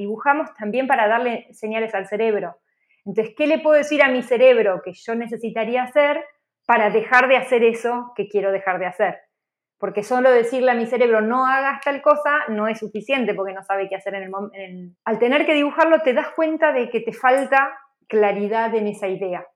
[0.00, 2.56] dibujamos también para darle señales al cerebro.
[3.04, 6.24] Entonces, ¿qué le puedo decir a mi cerebro que yo necesitaría hacer
[6.66, 9.18] para dejar de hacer eso que quiero dejar de hacer?
[9.78, 13.62] Porque solo decirle a mi cerebro no hagas tal cosa no es suficiente porque no
[13.62, 14.94] sabe qué hacer en el momento.
[15.04, 17.72] Al tener que dibujarlo te das cuenta de que te falta
[18.06, 19.46] claridad en esa idea.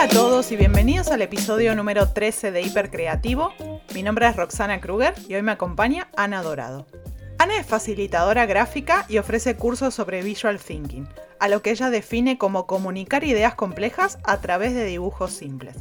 [0.00, 3.52] Hola a todos y bienvenidos al episodio número 13 de Hipercreativo.
[3.94, 6.86] Mi nombre es Roxana Kruger y hoy me acompaña Ana Dorado.
[7.36, 11.06] Ana es facilitadora gráfica y ofrece cursos sobre visual thinking,
[11.38, 15.76] a lo que ella define como comunicar ideas complejas a través de dibujos simples.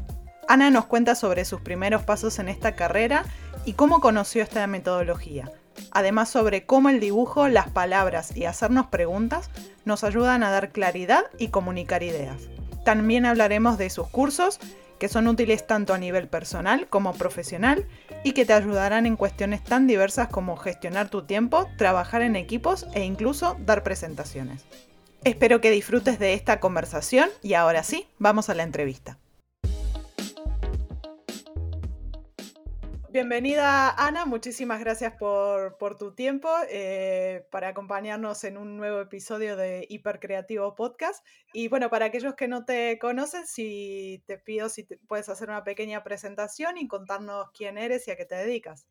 [0.49, 3.23] Ana nos cuenta sobre sus primeros pasos en esta carrera
[3.63, 5.49] y cómo conoció esta metodología.
[5.91, 9.49] Además sobre cómo el dibujo, las palabras y hacernos preguntas
[9.85, 12.49] nos ayudan a dar claridad y comunicar ideas.
[12.83, 14.59] También hablaremos de sus cursos,
[14.99, 17.87] que son útiles tanto a nivel personal como profesional
[18.23, 22.85] y que te ayudarán en cuestiones tan diversas como gestionar tu tiempo, trabajar en equipos
[22.93, 24.65] e incluso dar presentaciones.
[25.23, 29.17] Espero que disfrutes de esta conversación y ahora sí, vamos a la entrevista.
[33.12, 39.88] Bienvenida Ana, muchísimas gracias por, tu tiempo eh, para acompañarnos en un nuevo episodio de
[39.90, 41.26] Hipercreativo Podcast.
[41.51, 45.63] Y bueno, para aquellos que no te conocen, si te pido si puedes hacer una
[45.63, 48.88] pequeña presentación y contarnos quién eres y a qué te dedicas.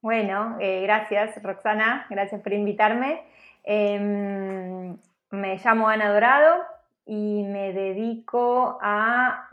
[0.00, 3.22] Bueno, eh, gracias Roxana, gracias por invitarme.
[3.64, 4.96] Em,
[5.30, 6.62] me llamo Ana Dorado
[7.04, 9.46] y me dedico a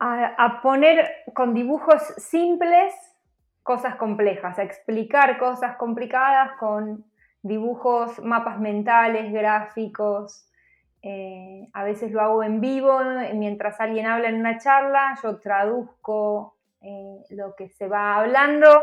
[0.00, 2.94] a, poner con dibujos simples
[3.62, 7.04] cosas complejas, a explicar cosas complicadas con
[7.42, 10.46] dibujos, mapas mentales, gráficos.
[11.02, 13.00] Eh, a veces lo hago en vivo,
[13.34, 18.82] mientras alguien habla en una charla, yo traduzco eh, lo que se va hablando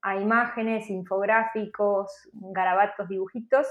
[0.00, 3.66] a imágenes, infográficos, garabatos, dibujitos.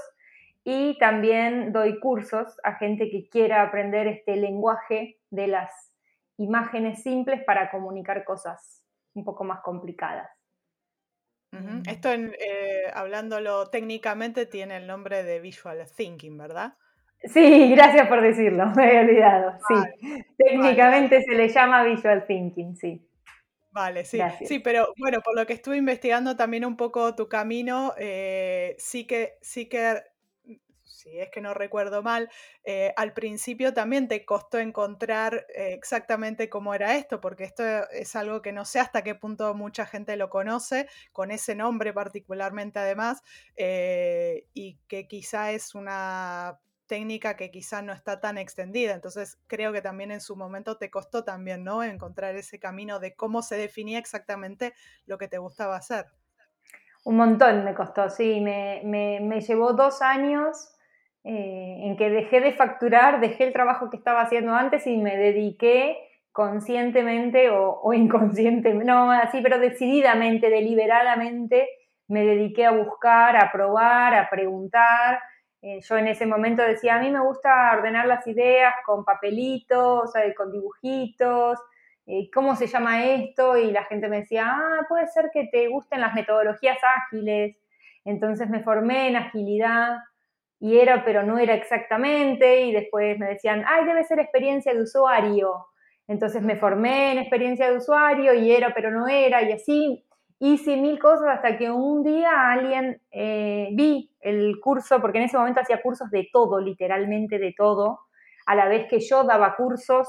[0.64, 5.93] Y también doy cursos a gente que quiera aprender este lenguaje de las
[6.38, 8.84] imágenes simples para comunicar cosas
[9.14, 10.28] un poco más complicadas.
[11.86, 16.74] Esto, eh, hablándolo técnicamente, tiene el nombre de Visual Thinking, ¿verdad?
[17.22, 19.52] Sí, gracias por decirlo, me he olvidado.
[19.68, 19.74] sí,
[20.36, 23.08] técnicamente se le llama Visual Thinking, sí.
[23.70, 27.92] Vale, sí, sí, pero bueno, por lo que estuve investigando también un poco tu camino,
[27.98, 30.00] eh, sí que sí que
[31.04, 32.30] si es que no recuerdo mal,
[32.64, 38.16] eh, al principio también te costó encontrar eh, exactamente cómo era esto, porque esto es
[38.16, 42.78] algo que no sé hasta qué punto mucha gente lo conoce, con ese nombre particularmente
[42.78, 43.22] además,
[43.54, 48.94] eh, y que quizá es una técnica que quizá no está tan extendida.
[48.94, 51.82] Entonces creo que también en su momento te costó también, ¿no?
[51.82, 54.72] Encontrar ese camino de cómo se definía exactamente
[55.04, 56.06] lo que te gustaba hacer.
[57.04, 60.73] Un montón me costó, sí, me, me llevó dos años
[61.24, 65.16] eh, en que dejé de facturar, dejé el trabajo que estaba haciendo antes y me
[65.16, 65.96] dediqué
[66.32, 71.68] conscientemente o, inconscientemente, no así, pero decididamente, deliberadamente,
[72.08, 75.18] me dediqué a buscar, a probar, a preguntar.
[75.62, 80.12] Eh, yo en ese momento decía, a mí me gusta ordenar las ideas con papelitos,
[80.36, 81.58] con dibujitos,
[82.06, 83.56] eh, ¿cómo se llama esto?
[83.56, 87.56] Y la gente me decía, ah, puede ser que te gusten las metodologías ágiles.
[88.04, 89.96] Entonces me formé en agilidad
[90.60, 94.82] y era, pero no era exactamente, y después me decían, ay, debe ser experiencia de
[94.82, 95.66] usuario.
[96.06, 100.04] Entonces me formé en experiencia de usuario y era, pero no era, y así
[100.38, 105.38] hice mil cosas hasta que un día alguien eh, vi el curso, porque en ese
[105.38, 108.00] momento hacía cursos de todo, literalmente de todo,
[108.46, 110.08] a la vez que yo daba cursos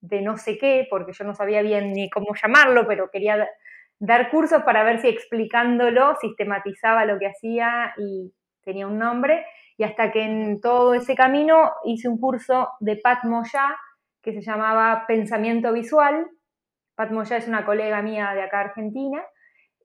[0.00, 3.48] de no sé qué, porque yo no sabía bien ni cómo llamarlo, pero quería
[3.98, 8.32] dar cursos para ver si explicándolo sistematizaba lo que hacía y
[8.62, 9.46] tenía un nombre
[9.76, 13.76] y hasta que en todo ese camino hice un curso de Pat Moya
[14.22, 16.28] que se llamaba Pensamiento Visual.
[16.94, 19.22] Pat Moya es una colega mía de acá Argentina.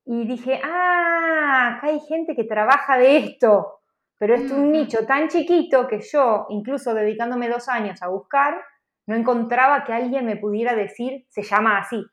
[0.06, 3.82] Y dije, ah, acá hay gente que trabaja de esto,
[4.18, 8.64] pero es un nicho tan chiquito que yo, incluso dedicándome dos años a buscar,
[9.06, 12.06] no encontraba que alguien me pudiera decir, se llama así.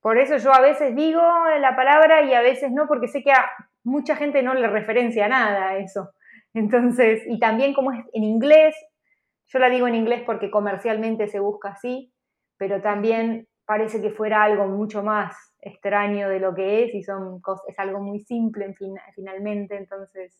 [0.00, 1.22] Por eso yo a veces digo
[1.60, 3.50] la palabra y a veces no, porque sé que a
[3.84, 6.10] mucha gente no le referencia nada a eso.
[6.54, 8.74] Entonces, y también como es en inglés,
[9.48, 12.12] yo la digo en inglés porque comercialmente se busca así,
[12.58, 17.40] pero también parece que fuera algo mucho más extraño de lo que es y son
[17.68, 20.34] es algo muy simple en fin, finalmente, entonces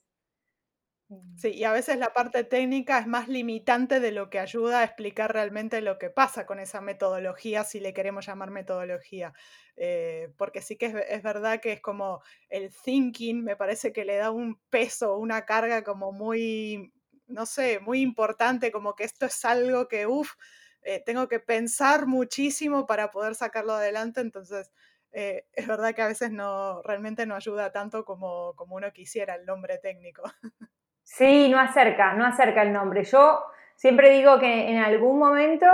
[1.35, 4.85] Sí, y a veces la parte técnica es más limitante de lo que ayuda a
[4.85, 9.33] explicar realmente lo que pasa con esa metodología, si le queremos llamar metodología.
[9.77, 14.17] Eh, porque sí que es, verdad que es como el thinking, me parece que le
[14.17, 16.93] da un peso, una carga como muy,
[17.27, 20.35] no sé, muy importante, como que esto es algo que, uff,
[20.83, 24.71] eh, tengo que pensar muchísimo para poder sacarlo adelante, entonces
[25.13, 29.35] eh, es verdad que a veces no, realmente no ayuda tanto como, como uno quisiera
[29.37, 30.23] el nombre técnico.
[31.03, 33.05] Sí, no acerca, no acerca el nombre.
[33.05, 33.45] Yo
[33.77, 35.67] siempre digo que en algún momento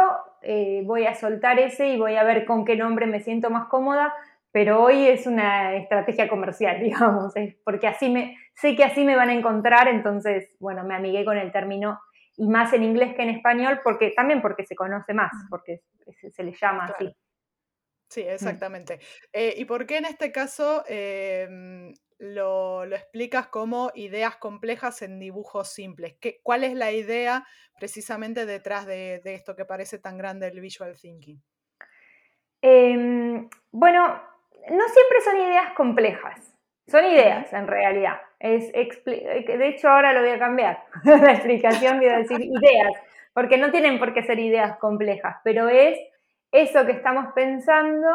[0.43, 3.69] eh, voy a soltar ese y voy a ver con qué nombre me siento más
[3.69, 4.15] cómoda,
[4.53, 7.35] pero hoy es una estrategia comercial, digamos,
[7.65, 11.37] porque así me, sé que así me van a encontrar, entonces, bueno, me amigué con
[11.37, 12.01] el término
[12.37, 15.83] y más en inglés que en español, porque también porque se conoce más, porque
[16.33, 17.15] se, le llama así.
[18.09, 19.01] Sí, exactamente.
[19.33, 25.73] Eh, ¿Y por qué en este caso em, lo, explicas como ideas complejas en dibujos
[25.73, 26.15] simples.
[26.21, 27.45] ¿Qué, ¿Cuál es la idea
[27.79, 31.43] precisamente detrás de, esto que parece tan grande el visual thinking?
[32.63, 34.07] Em, bueno,
[34.71, 36.55] no siempre son ideas complejas,
[36.87, 38.21] son ideas en realidad.
[38.39, 42.93] Es, de hecho, ahora lo voy a cambiar, la explicación voy a decir ideas,
[43.33, 45.99] porque no tienen por qué ser ideas complejas, pero es
[46.53, 48.09] eso que estamos pensando,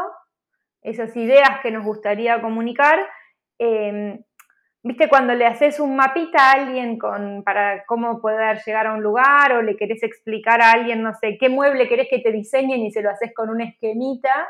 [0.81, 2.99] esas ideas que nos gustaría comunicar,
[3.63, 4.23] Em,
[4.83, 9.03] ¿Viste cuando le haces un mapita a alguien con, para cómo poder llegar a un
[9.03, 12.81] lugar o le querés explicar a alguien, no sé, qué mueble querés que te diseñen
[12.81, 14.47] y se lo haces con un esquemita?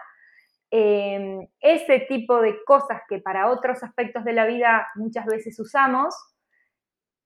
[0.69, 6.15] Em, ese tipo de cosas que para otros aspectos de la vida muchas veces usamos,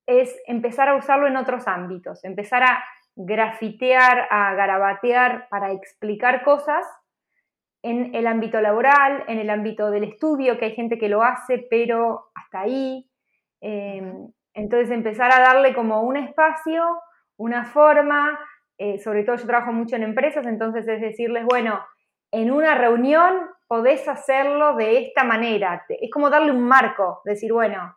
[0.07, 2.83] es empezar a usarlo en otros ámbitos, empezar a
[3.15, 6.83] grafitear, a garabatear para explicar cosas
[7.85, 11.67] en el ámbito laboral, en el ámbito del estudio, que hay gente que lo hace,
[11.69, 13.07] pero hasta ahí.
[13.61, 16.83] Em, entonces empezar a darle como un espacio,
[17.37, 18.39] una forma,
[18.79, 21.79] eh, sobre todo yo trabajo mucho en empresas, entonces es decirles, bueno,
[22.31, 25.85] en una reunión podés hacerlo de esta manera.
[25.88, 27.95] Es como darle un marco, decir, bueno,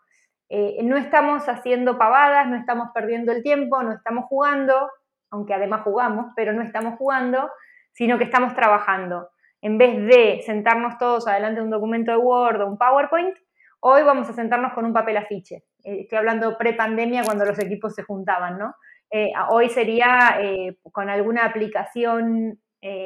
[0.50, 4.90] eh, no estamos haciendo pavadas, no estamos perdiendo el tiempo, no estamos jugando,
[5.30, 7.50] aunque además jugamos, pero no estamos jugando,
[7.94, 12.60] sino que estamos trabajando en vez de sentarnos todos adelante de un documento de Word
[12.60, 13.34] o un PowerPoint,
[13.80, 15.64] hoy vamos a sentarnos con un papel afiche.
[15.82, 18.74] Eh, estoy hablando pre-pandemia cuando los equipos se juntaban, ¿no?
[19.10, 22.60] Eh, hoy sería eh, con alguna aplicación,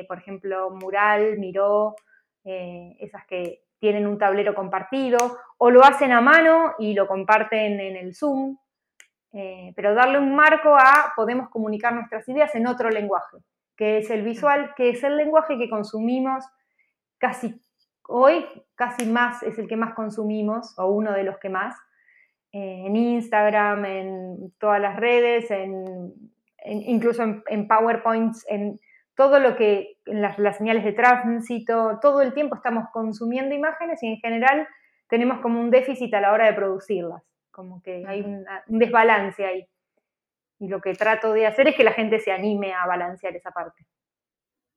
[0.06, 1.94] por ejemplo, Mural, Miro,
[2.44, 7.96] esas que tienen un tablero compartido, o lo hacen a mano y lo comparten en
[7.96, 8.58] el Zoom,
[9.30, 13.38] pero darle un marco a podemos comunicar nuestras ideas en otro lenguaje
[13.76, 16.44] que es el visual, que es el lenguaje que consumimos
[17.18, 17.60] casi
[18.08, 21.76] hoy, casi más, es el que más consumimos, o uno de los que más,
[22.52, 26.12] eh, en Instagram, en todas las redes, en,
[26.64, 28.78] incluso en, PowerPoints, en
[29.16, 34.08] todo lo que, en las, señales de tránsito, todo el tiempo estamos consumiendo imágenes y
[34.08, 34.68] en general
[35.08, 39.66] tenemos como un déficit a la hora de producirlas, como que hay un desbalance ahí.
[40.62, 43.50] Y lo que trato de hacer es que la gente se anime a balancear esa
[43.50, 43.84] parte.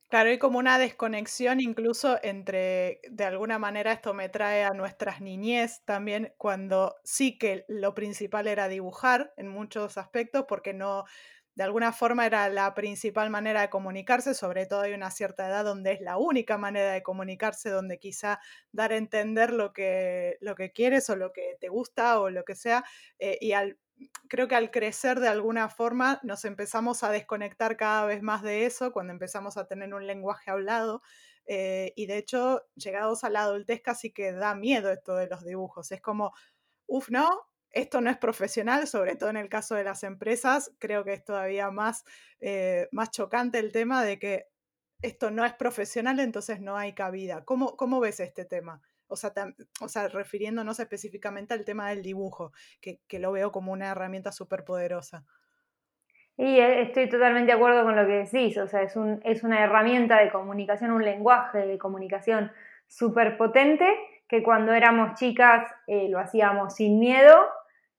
[0.09, 5.19] Claro, hay como una desconexión incluso entre, de alguna manera esto me trae a nuestras
[5.19, 11.05] niñez también, cuando sí que lo principal era dibujar en muchos aspectos, porque no,
[11.55, 15.65] de alguna forma era la principal manera de comunicarse, sobre todo hay una cierta edad
[15.65, 18.39] donde es la única manera de comunicarse, donde quizá
[18.71, 22.43] dar a entender lo que, lo que quieres o lo que te gusta o lo
[22.43, 22.83] que sea,
[23.19, 23.79] eh, y al
[24.27, 28.65] creo que al crecer de alguna forma nos empezamos a desconectar cada vez más de
[28.65, 31.01] eso cuando empezamos a tener un lenguaje hablado.
[31.47, 35.43] Eh, y de hecho, llegados a la adultez casi que da miedo esto de los
[35.45, 35.91] dibujos.
[35.91, 36.33] Es como,
[36.87, 37.29] uff, no,
[37.71, 40.71] esto no es profesional, sobre todo en el caso de las empresas.
[40.79, 42.03] Creo que es todavía más,
[42.39, 44.47] eh, más chocante el tema de que
[45.01, 47.45] esto no es profesional, entonces no hay cabida.
[47.45, 48.81] ¿Cómo, cómo ves este tema?
[49.07, 49.31] O sea,
[49.81, 54.63] o sea, refiriéndonos específicamente al tema del dibujo, que, lo veo como una herramienta súper
[54.63, 55.23] poderosa.
[56.37, 59.43] Y eh, estoy totalmente de acuerdo con lo que decís, o sea, es, un, es
[59.43, 62.51] una herramienta de comunicación, un lenguaje de comunicación
[62.87, 63.87] súper potente,
[64.27, 67.35] que cuando éramos chicas eh, lo hacíamos sin miedo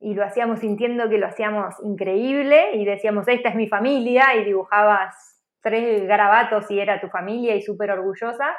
[0.01, 4.45] y lo hacíamos sintiendo que lo hacíamos increíble y decíamos, esta es mi familia y
[4.45, 8.55] dibujabas tres garabatos y era tu familia y súper orgullosa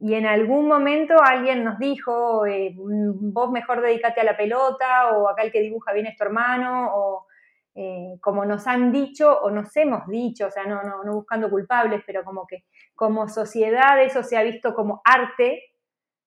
[0.00, 5.28] y en algún momento alguien nos dijo, eh, vos mejor dedícate a la pelota, o
[5.28, 7.26] acá el que dibuja bien es tu hermano, o
[7.74, 11.50] eh, como nos han dicho o nos hemos dicho, o sea, no, no, no, buscando
[11.50, 12.64] culpables, pero como que
[12.94, 15.62] como sociedad eso se ha visto como arte,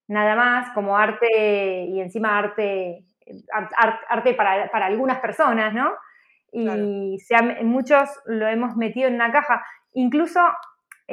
[0.08, 3.06] nada más, como arte y encima arte,
[4.10, 5.92] arte para, para algunas personas, ¿no?
[6.54, 7.18] y
[7.64, 9.64] muchos lo hemos metido en una caja.
[9.94, 10.42] Incluso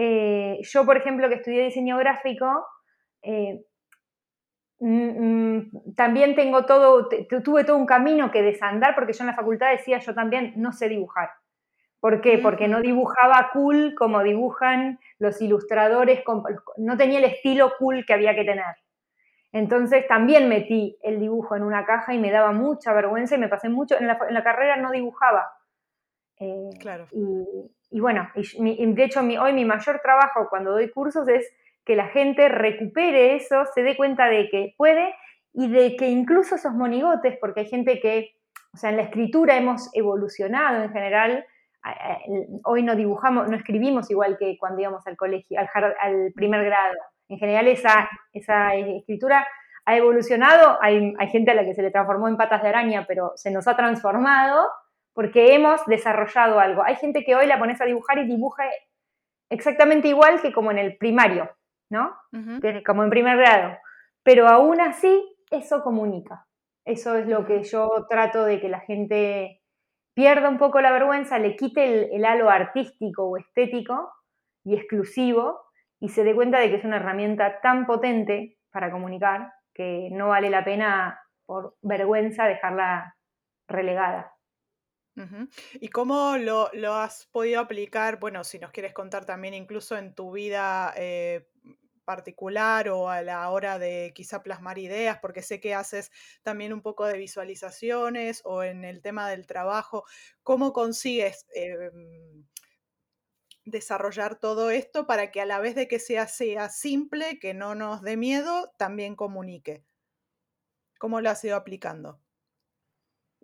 [0.01, 2.65] eh, yo, por ejemplo, que estudié diseño gráfico,
[3.21, 3.65] eh,
[4.79, 7.09] mm, mm, también tengo todo,
[7.45, 10.73] tuve todo un camino que desandar porque yo en la facultad decía yo también no
[10.73, 11.31] sé dibujar.
[11.99, 12.39] ¿Por qué?
[12.39, 16.23] Porque no dibujaba cool como dibujan los ilustradores,
[16.77, 18.77] no tenía el estilo cool que había que tener.
[19.51, 23.49] Entonces también metí el dibujo en una caja y me daba mucha vergüenza y me
[23.49, 25.51] pasé mucho, en la, carrera no dibujaba.
[26.41, 27.07] Eh, claro.
[27.91, 31.51] Y, bueno, de hecho hoy mi mayor trabajo cuando doy cursos es
[31.85, 35.15] que la gente recupere eso, se dé cuenta de que puede
[35.55, 38.37] y de que incluso esos monigotes, porque hay gente que,
[38.75, 41.47] o sea, en la escritura hemos evolucionado en general,
[42.65, 46.95] hoy no dibujamos, no escribimos igual que cuando íbamos al colegio, al, primer grado.
[47.29, 49.47] En general esa, esa escritura
[49.85, 53.33] ha evolucionado, hay, gente a la que se le transformó en patas de araña, pero
[53.37, 54.69] se nos ha transformado
[55.19, 56.85] porque hemos desarrollado algo.
[56.85, 58.63] Hay gente que hoy la pones a dibujar y dibuja
[59.51, 61.51] exactamente igual que como en el primario,
[61.91, 62.17] ¿no?
[62.87, 63.77] Como en primer grado.
[64.23, 66.47] Pero aún así, eso comunica.
[66.85, 69.61] Eso es lo que yo trato de que la gente
[70.15, 74.13] pierda un poco la vergüenza, le quite el, halo artístico o estético
[74.63, 75.63] y exclusivo
[75.99, 80.29] y se dé cuenta de que es una herramienta tan potente para comunicar que no
[80.29, 83.17] vale la pena por vergüenza dejarla
[83.67, 84.38] relegada.
[85.75, 88.19] ¿Y cómo lo, has podido aplicar?
[88.19, 91.49] Bueno, si nos quieres contar también incluso en tu vida eh,
[92.09, 96.11] particular o a la hora de quizá plasmar ideas, porque sé que haces
[96.43, 100.05] también un poco de visualizaciones o en el tema del trabajo,
[100.43, 102.47] ¿cómo consigues em,
[103.67, 107.75] desarrollar todo esto para que a la vez de que sea, sea simple, que no
[107.75, 109.85] nos dé miedo, también comunique?
[110.99, 112.21] ¿Cómo lo has ido aplicando?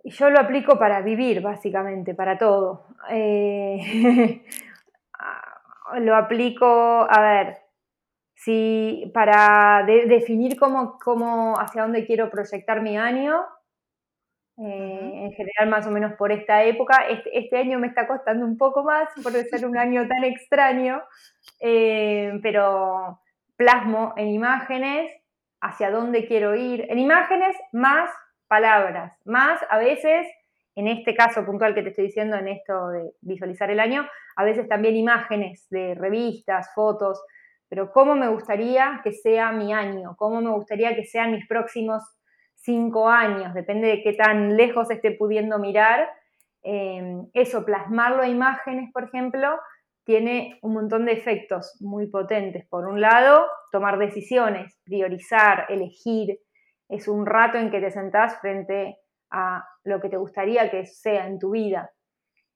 [0.04, 2.88] Yo lo aplico para vivir, básicamente, para todo.
[3.10, 4.42] Eh,
[6.00, 7.56] lo aplico, a ver,
[8.34, 13.46] si para definir cómo, cómo, hacia dónde quiero proyectar mi año,
[14.58, 18.44] eh, en general más o menos por esta época, este, este, año me está costando
[18.44, 21.02] un poco más por ser un año tan extraño,
[21.60, 23.20] eh, pero
[23.56, 25.10] plasmo en imágenes
[25.62, 28.10] hacia dónde quiero ir, en imágenes más
[28.48, 30.26] palabras, más a veces,
[30.74, 34.44] en este caso puntual que te estoy diciendo, en esto de visualizar el año, a
[34.44, 37.22] veces también imágenes de revistas, fotos,
[37.68, 42.02] pero cómo me gustaría que sea mi año, cómo me gustaría que sean mis próximos
[42.54, 46.08] cinco años, depende de qué tan lejos esté pudiendo mirar.
[46.62, 49.58] Em, eso, plasmarlo a imágenes, por ejemplo,
[50.04, 52.66] tiene un montón de efectos muy potentes.
[52.68, 56.38] Por un lado, tomar decisiones, priorizar, elegir.
[56.94, 58.98] Es un rato en que te sentás frente
[59.30, 61.90] a lo que te gustaría que sea en tu vida.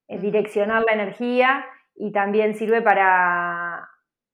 [0.09, 3.87] direccionar la energía y también sirve para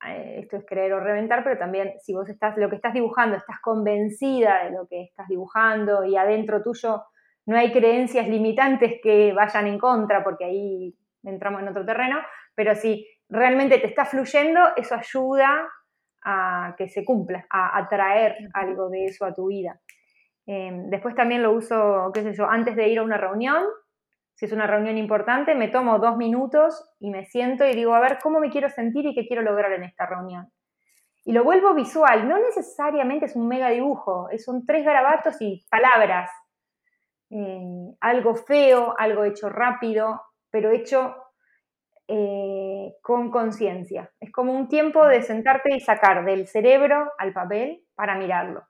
[0.07, 3.37] eh, esto es creer o reventar, pero también si vos estás, lo que estás dibujando,
[3.37, 7.05] estás convencida de lo que estás dibujando y adentro tuyo
[7.47, 12.19] no hay creencias limitantes que vayan en contra, porque ahí entramos en otro terreno,
[12.55, 15.69] pero si realmente te está fluyendo, eso ayuda
[16.25, 19.79] a que se cumpla, a atraer algo de eso a tu vida.
[20.47, 23.65] Em, después también lo uso, qué sé yo, antes de ir a una reunión,
[24.35, 28.01] si es una reunión importante, me tomo dos minutos y me siento y digo, a
[28.01, 30.51] ver, ¿cómo me quiero sentir y qué quiero lograr en esta reunión?
[31.25, 36.31] Y lo vuelvo visual, no necesariamente es un mega dibujo, son tres garabatos y palabras.
[37.31, 40.21] Eh, algo feo, algo hecho rápido,
[40.51, 41.15] pero hecho
[42.07, 44.13] eh, con conciencia.
[44.21, 48.67] Es como un tiempo de sentarte y sacar del cerebro al papel para mirarlo.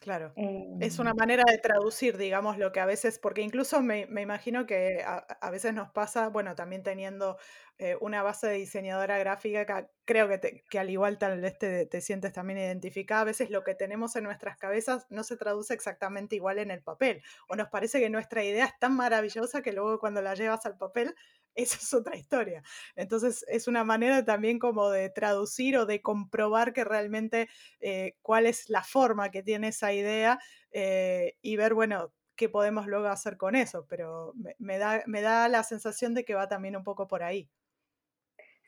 [0.00, 0.32] Claro.
[0.80, 1.16] es una em.
[1.16, 5.74] manera de traducir, digamos, lo que a veces, porque incluso me, imagino que a, veces
[5.74, 7.38] nos pasa, bueno, también teniendo
[7.78, 12.00] eh, una base de diseñadora gráfica, creo que, que, al igual tal vez te, te,
[12.00, 16.36] sientes también identificada, a veces lo que tenemos en nuestras cabezas no se traduce exactamente
[16.36, 19.98] igual en el papel, o nos parece que nuestra idea es tan maravillosa que luego
[19.98, 21.14] cuando la llevas al papel
[21.56, 22.62] esa es otra historia.
[22.94, 27.48] Entonces es una manera también como de traducir o de comprobar que realmente
[27.80, 30.38] eh, cuál es la forma que tiene esa idea
[30.70, 35.48] eh, y ver, bueno, qué podemos luego hacer con eso, pero me, da, me da
[35.48, 37.48] la sensación de que va también un poco por ahí.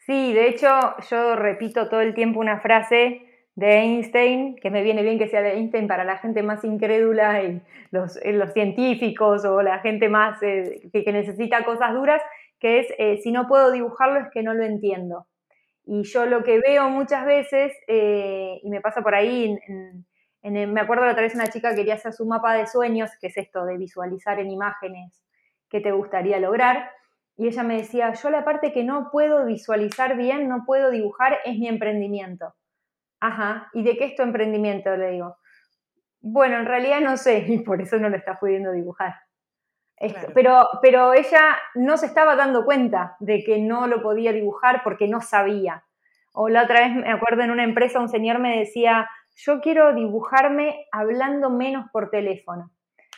[0.07, 3.28] Sí, de hecho yo repito todo el tiempo una frase
[3.59, 7.42] de Einstein, que me viene bien que sea de Einstein para la gente más incrédula
[7.42, 12.23] y los, eh, los científicos o la gente más que, que necesita cosas duras,
[12.58, 15.26] que es, eh, si no puedo dibujarlo es que no lo entiendo.
[15.84, 19.56] Y yo lo que veo muchas veces, eh, y me pasa por ahí,
[20.42, 23.36] me acuerdo la otra vez una chica quería hacer su mapa de sueños, que es
[23.36, 25.22] esto de visualizar en imágenes
[25.70, 26.90] qué te gustaría lograr.
[27.36, 31.38] Y ella me decía, yo la parte que no puedo visualizar bien, no puedo dibujar,
[31.44, 32.54] es mi emprendimiento.
[33.20, 34.96] Ajá, ¿y de qué es tu emprendimiento?
[34.96, 35.36] Le digo.
[36.20, 39.14] Bueno, en realidad no sé, y por eso no lo estás pudiendo dibujar.
[40.35, 45.09] Pero, pero ella no se estaba dando cuenta de que no lo podía dibujar porque
[45.09, 45.85] no sabía.
[46.33, 49.95] O la otra vez me acuerdo en una empresa un señor me decía, yo quiero
[49.95, 52.71] dibujarme hablando menos por teléfono.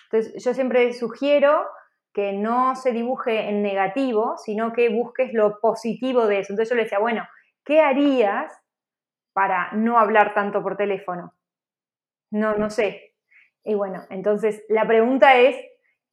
[0.04, 1.66] Entonces yo siempre sugiero
[2.12, 6.52] que no se dibuje en negativo, sino que busques lo positivo de eso.
[6.52, 7.26] Entonces yo le decía, bueno,
[7.64, 8.52] ¿qué harías
[9.32, 11.34] para no hablar tanto por teléfono?
[12.30, 13.14] No, no sé.
[13.64, 15.56] Y bueno, entonces la pregunta es,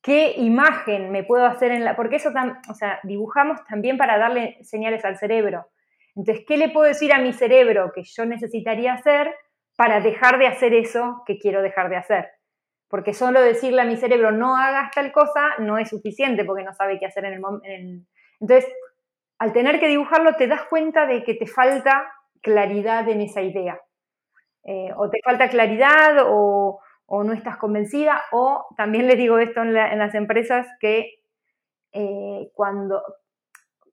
[0.01, 1.95] ¿qué imagen me puedo hacer en la...
[1.95, 2.31] Porque eso,
[2.69, 5.67] o sea, dibujamos también para darle señales al cerebro.
[6.15, 9.35] Entonces, ¿qué le puedo decir a mi cerebro que yo necesitaría hacer
[9.75, 12.29] para dejar de hacer eso que quiero dejar de hacer?
[12.89, 16.73] Porque solo decirle a mi cerebro no hagas tal cosa no es suficiente porque no
[16.73, 17.67] sabe qué hacer en el momento.
[18.39, 18.71] Entonces,
[19.39, 22.11] al tener que dibujarlo, te das cuenta de que te falta
[22.41, 23.79] claridad en esa idea.
[24.63, 29.73] Eh, o te falta claridad o, no estás convencida, o también les digo esto en,
[29.73, 31.23] las empresas que
[31.91, 33.01] eh, cuando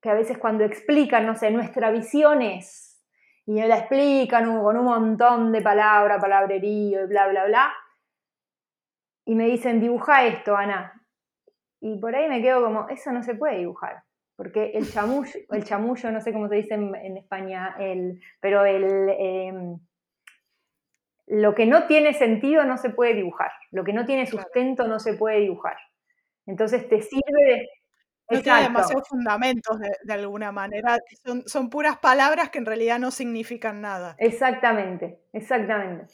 [0.01, 3.03] que a veces cuando explican, no sé, nuestra visión es,
[3.47, 7.73] y la explican con un montón de palabras, palabrerío y bla, bla, bla,
[9.25, 11.07] y me dicen, dibuja esto, Ana.
[11.81, 14.03] Y por ahí me quedo como, eso no se puede dibujar
[14.35, 19.09] porque el chamullo, el chamullo, no sé cómo se dice en, España, el, pero el,
[19.17, 19.79] em,
[21.27, 24.99] lo que no tiene sentido no se puede dibujar, lo que no tiene sustento no
[24.99, 25.77] se puede dibujar.
[26.45, 27.69] Entonces te sirve de...
[28.27, 33.11] No tiene demasiados fundamentos de, alguna manera, son, son, puras palabras que en realidad no
[33.11, 34.15] significan nada.
[34.17, 36.07] Exactamente, exactamente.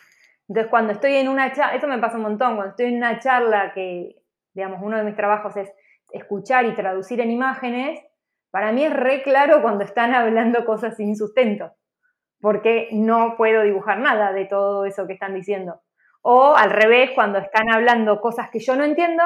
[0.50, 3.20] Entonces cuando estoy en una charla, eso me pasa un montón, cuando estoy en una
[3.20, 4.18] charla que,
[4.54, 5.72] digamos, uno de mis trabajos es
[6.12, 8.04] escuchar y traducir en imágenes,
[8.50, 11.72] para mí es re claro cuando están hablando cosas sin sustento,
[12.42, 15.82] porque no puedo dibujar nada de todo eso que están diciendo.
[16.22, 19.24] O al revés, cuando están hablando cosas que yo no entiendo,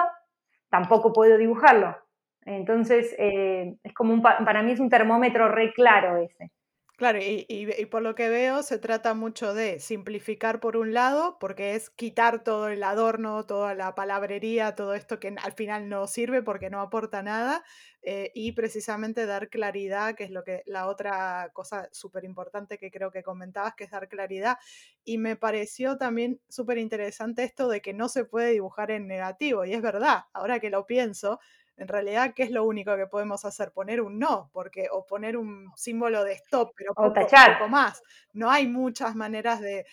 [0.70, 1.98] tampoco puedo dibujarlo.
[2.46, 6.52] Entonces, eh, es como un, para mí es un termómetro re claro ese.
[6.98, 11.76] Claro, y, por lo que veo se trata mucho de simplificar por un lado, porque
[11.76, 16.42] es quitar todo el adorno, toda la palabrería, todo esto que al final no sirve
[16.42, 17.66] porque no aporta nada,
[18.02, 22.92] eh, y precisamente dar claridad, que es lo que la otra cosa súper importante que
[22.92, 24.56] creo que comentabas, que es dar claridad.
[25.04, 29.66] Y me pareció también súper interesante esto de que no se puede dibujar en negativo,
[29.66, 31.40] y es verdad, ahora que lo pienso,
[31.78, 33.72] en realidad, ¿qué es lo único que podemos hacer?
[33.72, 38.02] Poner un no, porque, o poner un símbolo de stop, pero poco, poco más.
[38.32, 39.86] No hay muchas maneras de,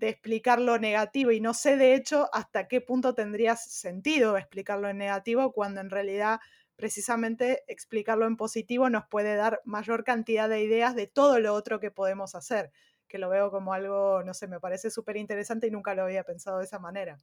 [0.00, 4.98] explicar lo negativo y no sé de hecho hasta qué punto tendría sentido explicarlo en
[4.98, 6.40] negativo cuando en realidad
[6.74, 11.80] precisamente explicarlo en positivo nos puede dar mayor cantidad de ideas de todo lo otro
[11.80, 12.70] que podemos hacer,
[13.08, 16.24] que lo veo como algo, no sé, me parece súper interesante y nunca lo había
[16.24, 17.16] pensado de esa manera.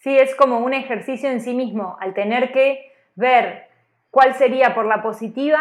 [0.00, 3.68] Sí, es como un ejercicio en sí mismo, al tener que ver
[4.10, 5.60] cuál sería por la positiva,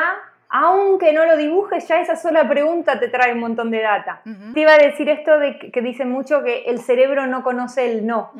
[0.49, 4.21] aunque no lo dibujes, ya esa sola pregunta te trae un montón de data.
[4.53, 8.07] Te iba a decir esto de que, dicen mucho que el cerebro no conoce el
[8.07, 8.31] no,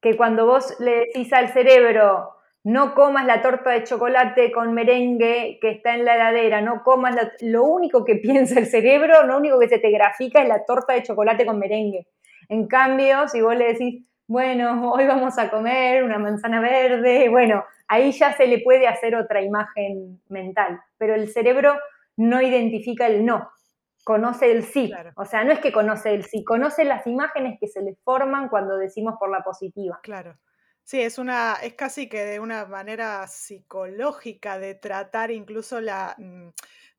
[0.00, 5.58] que cuando vos le decís al cerebro, no comas la torta de chocolate con merengue
[5.60, 9.58] que está en la heladera, no comas lo único que piensa el cerebro, lo único
[9.58, 12.06] que se te grafica es la torta de chocolate con merengue.
[12.48, 17.64] En cambio, si vos le decís, bueno, hoy vamos a comer una manzana verde, bueno,
[17.90, 21.76] ahí ya se le puede hacer otra imagen mental, pero el cerebro
[22.16, 23.50] no identifica el no,
[24.04, 24.92] conoce el sí.
[25.16, 28.48] O sea, no es que conoce el sí, conoce las imágenes que se le forman
[28.48, 29.98] cuando decimos por la positiva.
[30.04, 30.38] Claro.
[30.84, 36.48] Sí, es una, es casi que de una manera psicológica de tratar incluso la, mm,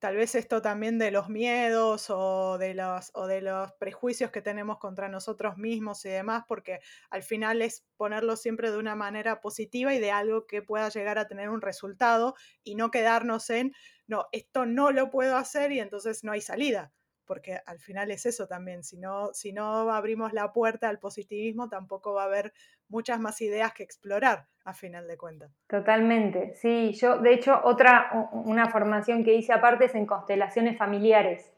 [0.01, 4.41] tal vez esto también de los miedos o de los, o de los prejuicios que
[4.41, 6.79] tenemos contra nosotros mismos y demás, porque
[7.11, 11.19] al final es ponerlo siempre de una manera positiva y de algo que pueda llegar
[11.19, 12.33] a tener un resultado
[12.63, 13.73] y no quedarnos en,
[14.07, 16.91] no, esto no lo puedo hacer y entonces no hay salida
[17.25, 21.69] porque al final es eso también, si no, si no abrimos la puerta al positivismo,
[21.69, 22.53] tampoco va a haber
[22.89, 25.51] muchas más ideas que explorar a final de cuentas.
[25.67, 31.51] Totalmente, sí, yo de hecho otra, una formación que hice aparte es en constelaciones familiares,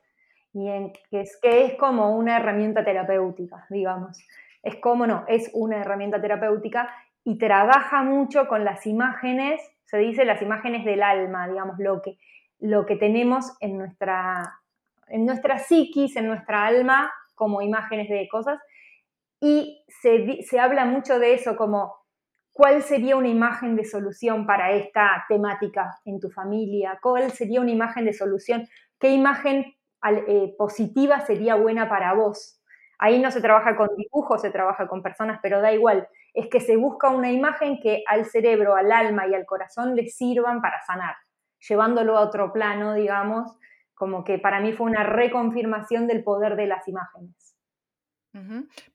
[0.54, 4.20] y en, que, es, que es como una herramienta terapéutica, digamos.
[4.62, 6.90] Es como no, es una herramienta terapéutica
[7.24, 12.18] y trabaja mucho con las imágenes, se dice las imágenes del alma, digamos, lo que,
[12.60, 14.60] lo que tenemos en nuestra,
[15.14, 18.60] en nuestra psiquis, en nuestra alma, como imágenes de cosas.
[19.40, 21.94] Y se, habla mucho de eso, como
[22.52, 26.98] ¿cuál sería una imagen de solución para esta temática en tu familia?
[27.00, 28.68] ¿Cuál sería una imagen de solución?
[29.00, 29.76] ¿Qué imagen
[30.28, 32.60] eh, positiva sería buena para vos?
[32.98, 36.08] Ahí no se trabaja con dibujos, se trabaja con personas, pero da igual.
[36.34, 40.16] Es que se busca una imagen que al cerebro, al alma y al corazón les
[40.16, 41.16] sirvan para sanar,
[41.60, 43.56] llevándolo a otro plano, digamos,
[43.94, 47.54] como que para mí fue una reconfirmación del poder de las imágenes.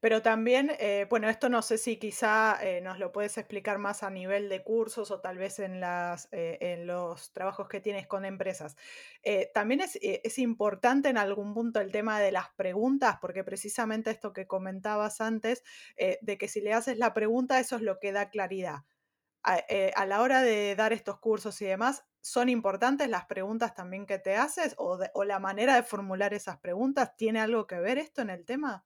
[0.01, 4.03] Pero también, eh, bueno, esto no sé si quizá eh, nos lo puedes explicar más
[4.03, 8.09] a nivel de cursos o tal vez en, las, eh, en los trabajos que tienes
[8.09, 8.77] con empresas.
[9.55, 14.33] también es, es, importante en algún punto el tema de las preguntas, porque precisamente esto
[14.33, 15.63] que comentabas antes,
[15.97, 18.79] de que si le haces la pregunta, eso es lo que da claridad.
[19.45, 19.61] A,
[19.95, 24.19] a la hora de dar estos cursos y demás, ¿Son importantes las preguntas también que
[24.19, 27.17] te haces o, o, la manera de formular esas preguntas?
[27.17, 28.85] ¿Tiene algo que ver esto en el tema?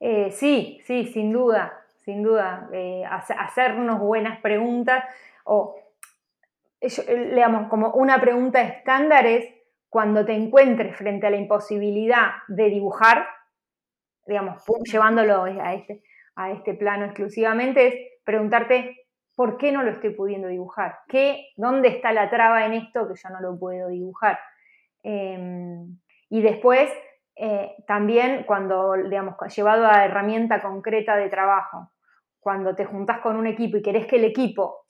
[0.00, 1.72] Eh, sí, sí, sin duda,
[2.04, 2.68] sin duda.
[2.72, 5.04] Eh, hacernos buenas preguntas
[5.44, 5.76] o,
[6.80, 9.46] eh, digamos, como una pregunta estándar es
[9.88, 13.26] cuando te encuentres frente a la imposibilidad de dibujar,
[14.26, 16.02] digamos, llevándolo a este,
[16.36, 18.97] a este plano exclusivamente, es preguntarte
[19.38, 20.98] ¿por qué no lo estoy pudiendo dibujar?
[21.06, 24.36] ¿Qué, ¿Dónde está la traba en esto que yo no lo puedo dibujar?
[25.04, 25.96] Em,
[26.28, 26.90] y después
[27.36, 31.92] eh, también cuando, digamos, llevado a herramienta concreta de trabajo,
[32.40, 34.86] cuando te juntas con un equipo y querés que el equipo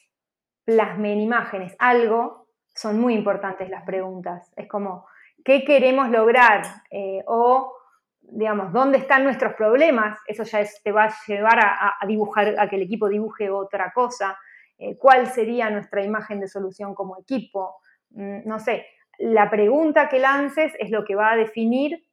[0.65, 4.51] plasme en imágenes algo, son muy importantes las preguntas.
[4.57, 5.07] Es como,
[5.45, 6.63] ¿qué queremos lograr?
[6.91, 7.75] Eh, o,
[8.31, 10.19] digamos, ¿dónde están nuestros problemas?
[10.27, 14.39] Eso ya te va a llevar a, dibujar, a que el equipo dibuje otra cosa.
[14.79, 17.77] Eh, ¿Cuál sería nuestra imagen de solución como equipo?
[18.11, 18.87] Mm, no sé,
[19.19, 22.09] la pregunta que lances es lo que va a definir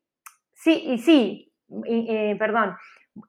[0.55, 1.53] Sí, y sí,
[1.85, 2.75] eh, perdón,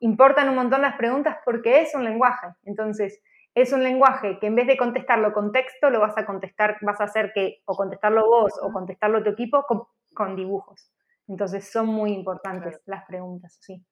[0.00, 2.46] importan un montón las preguntas porque es un lenguaje.
[2.64, 3.20] Entonces,
[3.54, 7.00] es un lenguaje que en vez de contestarlo con texto, lo vas a contestar, vas
[7.00, 9.66] a hacer que o contestarlo vos o contestarlo tu equipo
[10.14, 10.90] con, dibujos.
[11.28, 13.84] Entonces, son muy importantes las preguntas, sí.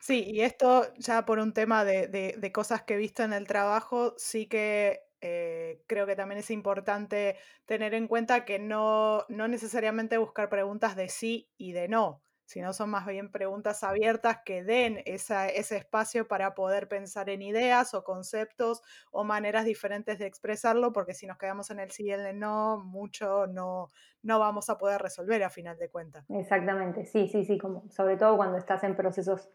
[0.00, 4.14] Sí, y esto ya por un tema de, cosas que he visto en el trabajo,
[4.16, 7.36] sí que eh, creo que también es importante
[7.66, 12.74] tener en cuenta que no, no necesariamente buscar preguntas de sí y de no, sino
[12.74, 18.04] son más bien preguntas abiertas que den ese espacio para poder pensar en ideas o
[18.04, 22.38] conceptos o maneras diferentes de expresarlo, porque si nos quedamos en el sí y el
[22.38, 23.88] no, mucho no,
[24.22, 26.26] no vamos a poder resolver a final de cuentas.
[26.28, 29.50] Exactamente, sí, sí, sí, como, sobre todo cuando estás en procesos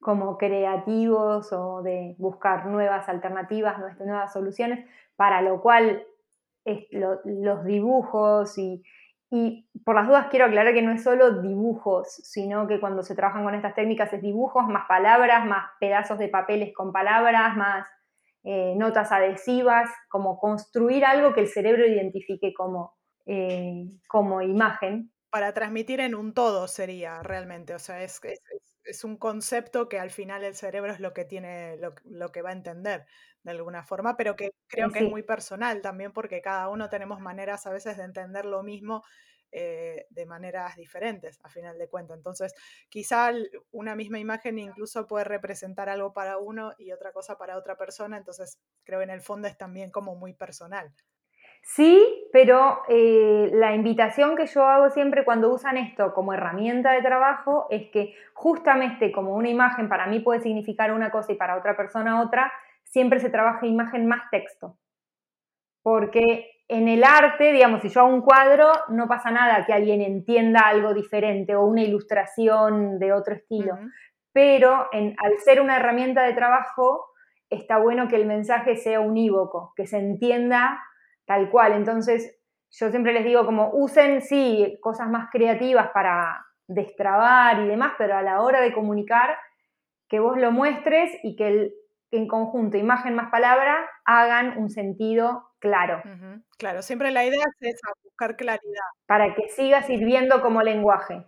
[0.00, 6.04] como creativos o de buscar nuevas alternativas, nuevas soluciones, para lo cual
[7.24, 8.82] los dibujos y
[9.30, 13.14] y por las dudas quiero aclarar que no es solo dibujos, sino que cuando se
[13.14, 17.86] trabajan con estas técnicas es dibujos, más palabras, más pedazos de papeles con palabras, más
[18.42, 25.12] eh, notas adhesivas, como construir algo que el cerebro identifique como, eh, como imagen.
[25.30, 28.20] Para transmitir en un todo sería realmente, o sea, es,
[28.82, 32.48] es, un concepto que al final el cerebro es lo que tiene, lo, que va
[32.48, 33.06] a entender
[33.42, 37.20] de alguna forma, pero que creo que es muy personal también porque cada uno tenemos
[37.20, 39.02] maneras a veces de entender lo mismo
[39.52, 42.16] eh, de maneras diferentes, a final de cuentas.
[42.16, 42.54] Entonces,
[42.88, 43.32] quizá
[43.72, 48.16] una misma imagen incluso puede representar algo para uno y otra cosa para otra persona,
[48.16, 50.94] entonces creo que en el fondo es también como muy personal.
[51.62, 57.02] Sí, pero eh, la invitación que yo hago siempre cuando usan esto como herramienta de
[57.02, 61.56] trabajo es que justamente como una imagen para mí puede significar una cosa y para
[61.56, 62.52] otra persona otra,
[62.90, 64.76] siempre se trabaja imagen más texto.
[65.82, 70.02] Porque en el arte, digamos, si yo hago un cuadro, no pasa nada que alguien
[70.02, 73.78] entienda algo diferente o una ilustración de otro estilo.
[74.32, 77.06] Pero al ser una herramienta de trabajo,
[77.48, 80.80] está bueno que el mensaje sea unívoco, que se entienda
[81.26, 81.72] tal cual.
[81.72, 82.38] Entonces,
[82.70, 88.16] yo siempre les digo como usen, sí, cosas más creativas para destrabar y demás, pero
[88.16, 89.36] a la hora de comunicar,
[90.08, 91.74] que vos lo muestres y que el,
[92.10, 96.02] en conjunto, imagen más palabra, hagan un sentido claro.
[96.58, 98.82] Claro, siempre la idea es buscar claridad.
[99.06, 101.24] Para que siga sirviendo como lenguaje.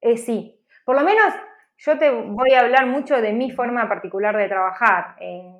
[0.00, 1.34] Eh, sí, por lo menos
[1.78, 5.16] yo te voy a hablar mucho de mi forma particular de trabajar.
[5.20, 5.56] Eh,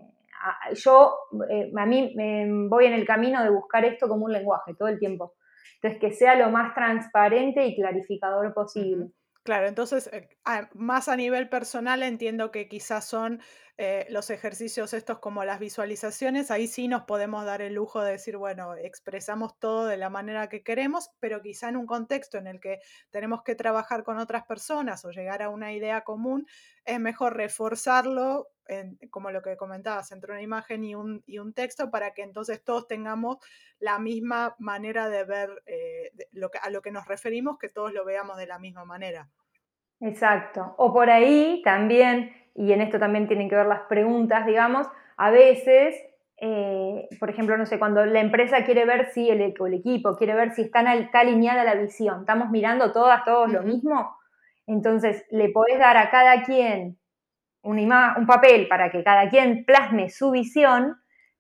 [0.75, 1.15] yo,
[1.51, 4.89] eh, a mí me voy en el camino de buscar esto como un lenguaje todo
[4.89, 5.35] el tiempo.
[5.75, 9.11] Entonces, que sea lo más transparente y clarificador posible.
[9.43, 10.11] Claro, entonces,
[10.75, 13.41] más a nivel personal entiendo que quizás son
[13.83, 18.13] eh, los ejercicios estos como las visualizaciones, ahí sí nos podemos dar el lujo de
[18.13, 22.47] decir, bueno, expresamos todo de la manera que queremos, pero quizá en un contexto en
[22.47, 26.47] el que tenemos que trabajar con otras personas o llegar a una idea común,
[26.85, 28.49] es mejor reforzarlo,
[29.09, 32.63] como lo que comentabas, entre una imagen y un, y un, texto, para que entonces
[32.63, 33.39] todos tengamos
[33.79, 37.95] la misma manera de ver eh, lo que, a lo que nos referimos, que todos
[37.95, 39.31] lo veamos de la misma manera.
[40.01, 40.75] Exacto.
[40.77, 44.87] O por ahí también y en esto también tienen que ver las preguntas, digamos,
[45.17, 45.97] a veces,
[46.39, 50.35] eh, por ejemplo, no sé, cuando la empresa quiere ver si el, el equipo quiere
[50.35, 54.17] ver si está, está, alineada la visión, estamos mirando todas, todos lo mismo,
[54.67, 56.99] entonces le podés dar a cada quien
[57.63, 60.97] un, un papel para que cada quien plasme su visión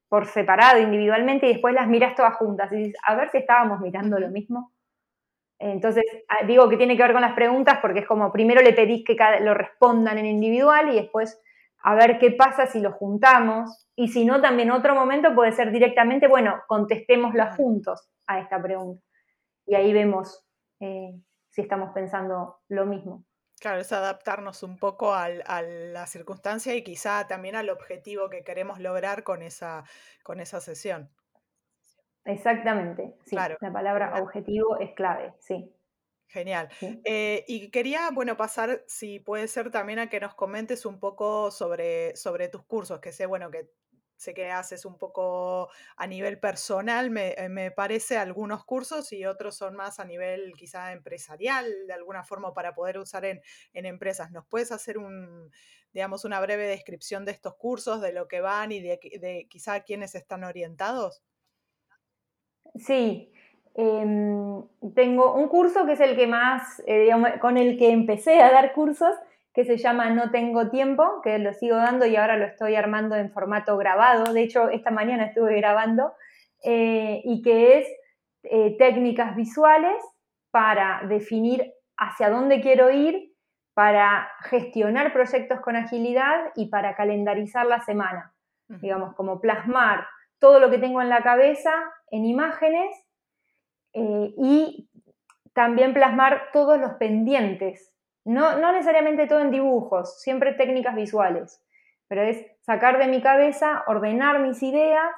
[0.08, 3.80] por separado, individualmente, y después las miras todas juntas y dices, a ver si estábamos
[3.80, 4.72] mirando lo mismo.
[5.60, 8.72] Entonces, ah, digo que tiene que ver con las preguntas porque es como primero le
[8.72, 11.38] pedís que lo respondan en individual y después
[11.82, 13.86] a ver qué pasa si lo juntamos.
[13.94, 19.04] Y si no, también otro momento puede ser directamente, bueno, contestémosla juntos a esta pregunta.
[19.66, 20.46] Y ahí vemos
[20.80, 21.12] eh,
[21.50, 23.26] si estamos pensando lo mismo.
[23.60, 28.80] Claro, es adaptarnos un poco a la circunstancia y quizá también al objetivo que queremos
[28.80, 29.84] lograr con esa,
[30.22, 31.10] con esa sesión.
[32.24, 33.36] Exactamente, sí.
[33.36, 35.72] La palabra objetivo es clave, sí.
[36.30, 36.68] Genial.
[37.04, 41.50] Eh, y quería, bueno, pasar, si puede ser también a que nos comentes un poco
[41.50, 43.68] sobre, sobre tus cursos, que sé, bueno, que
[44.16, 49.24] sé que haces un poco a nivel personal, me, eh, me, parece, algunos cursos y
[49.24, 53.40] otros son más a nivel quizá empresarial, de alguna forma para poder usar en,
[53.72, 54.30] en empresas.
[54.30, 55.50] ¿Nos puedes hacer un,
[55.92, 59.74] digamos, una breve descripción de estos cursos, de lo que van y de, de quizá
[59.74, 61.22] a quiénes están orientados?
[62.76, 63.32] Sí,
[63.74, 64.62] em,
[64.94, 68.52] tengo un curso que es el que más, eh, digamos, con el que empecé a
[68.52, 69.14] dar cursos,
[69.52, 73.16] que se llama No tengo tiempo, que lo sigo dando y ahora lo estoy armando
[73.16, 74.32] en formato grabado.
[74.32, 76.12] De hecho, esta mañana estuve grabando
[76.62, 77.88] eh, y que es
[78.44, 79.96] eh, técnicas visuales
[80.50, 83.34] para definir hacia dónde quiero ir,
[83.74, 88.32] para gestionar proyectos con agilidad y para calendarizar la semana.
[88.68, 90.06] Digamos, como plasmar
[90.40, 91.72] todo lo que tengo en la cabeza
[92.10, 92.90] en imágenes
[93.92, 94.88] eh, y
[95.52, 97.92] también plasmar todos los pendientes.
[98.24, 101.62] No, no necesariamente todo en dibujos, siempre técnicas visuales,
[102.08, 105.10] pero es sacar de mi cabeza, ordenar mis ideas,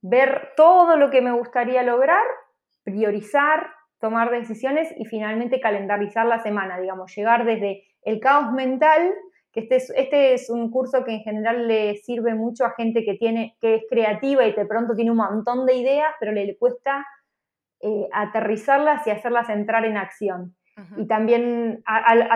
[0.00, 2.24] ver todo lo que me gustaría lograr,
[2.84, 9.12] priorizar, tomar decisiones y finalmente calendarizar la semana, digamos, llegar desde el caos mental
[9.58, 13.14] este es, este es un curso que en general le sirve mucho a gente que,
[13.14, 17.06] tiene, que es creativa y de pronto tiene un montón de ideas, pero le, cuesta
[17.80, 20.54] eh, aterrizarlas y hacerlas entrar en acción.
[20.96, 21.82] Y también,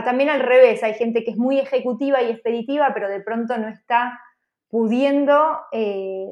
[0.04, 3.68] también al revés, hay gente que es muy ejecutiva y expeditiva, pero de pronto no
[3.68, 4.18] está
[4.68, 6.26] pudiendo eh,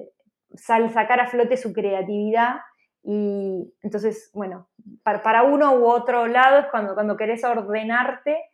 [0.56, 2.62] sacar a flote su creatividad.
[3.04, 4.68] Y entonces, bueno,
[5.04, 8.49] para, para, uno u otro lado es cuando, cuando querés ordenarte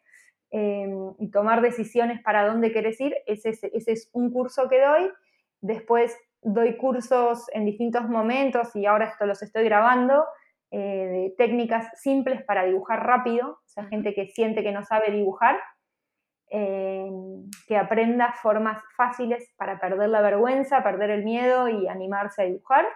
[0.50, 3.16] Em, y tomar decisiones para dónde quieres ir.
[3.26, 5.11] Ese, ese, es un curso que doy.
[5.61, 10.24] Después doy cursos en distintos momentos y ahora esto los estoy grabando
[10.70, 15.11] eh, de técnicas simples para dibujar rápido, o sea, gente que siente que no sabe
[15.11, 15.59] dibujar,
[16.48, 22.44] em, que aprenda formas fáciles para perder la vergüenza, perder el miedo y animarse a
[22.44, 22.87] dibujar,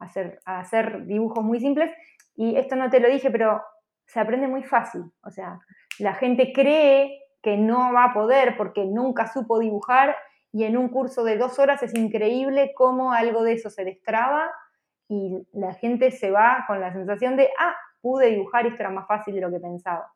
[0.00, 1.92] hacer, a hacer dibujos muy simples.
[2.34, 3.62] Y esto no te lo dije, pero
[4.06, 5.60] se aprende muy fácil, o sea,
[5.98, 10.16] la gente cree que no va a poder porque nunca supo dibujar
[10.52, 14.50] y en un curso de dos horas es increíble cómo algo de eso se destraba
[15.08, 18.90] y la gente se va con la sensación de, ah, pude dibujar y esto era
[18.90, 20.12] más fácil de lo que pensaba.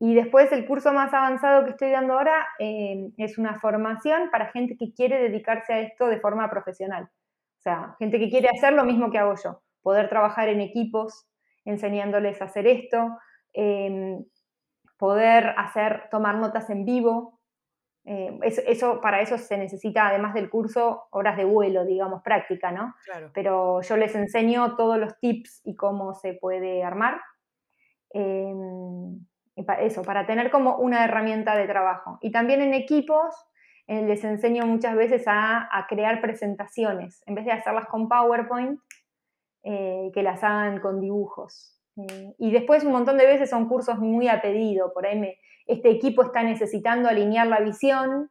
[0.00, 4.50] Y después el curso más avanzado que estoy dando ahora eh, es una formación para
[4.50, 7.04] gente que quiere dedicarse a esto de forma profesional.
[7.04, 11.26] O sea, gente que quiere hacer lo mismo que hago yo, poder trabajar en equipos
[11.64, 13.16] enseñándoles a hacer esto,
[13.54, 14.18] eh,
[15.04, 17.38] poder hacer, tomar notas en vivo.
[18.06, 22.94] Eh, eso, para eso se necesita, además del curso, horas de vuelo, digamos, práctica, ¿no?
[23.34, 27.20] Pero yo les enseño todos los tips y cómo se puede armar.
[28.14, 29.26] Em,
[29.78, 32.16] eso, para tener como una herramienta de trabajo.
[32.22, 33.34] Y también en equipos
[33.86, 38.80] eh, les enseño muchas veces a, crear presentaciones, en vez de hacerlas con PowerPoint,
[39.64, 41.73] eh, que las hagan con dibujos.
[41.96, 45.38] Eh, y después un montón de veces son cursos muy a pedido, por ahí me,
[45.66, 48.30] este equipo está necesitando alinear la visión,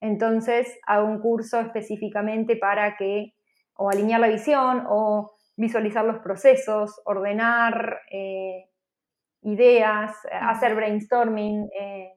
[0.00, 3.34] entonces hago un curso específicamente para que,
[3.74, 8.68] o alinear la visión, o visualizar los procesos, ordenar eh,
[9.42, 12.12] ideas, hacer brainstorming, eh,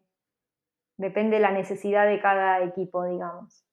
[0.98, 3.64] depende de la necesidad de cada equipo, digamos.